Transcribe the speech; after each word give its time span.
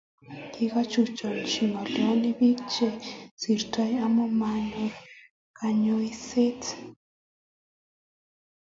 Kikochuchuch 0.53 1.21
ngoliondoni 1.67 2.29
bik 2.39 2.57
che 2.73 2.87
sirtoi 3.39 3.93
amu 4.05 4.25
manyor 4.39 4.91
kanyoiset 5.57 6.61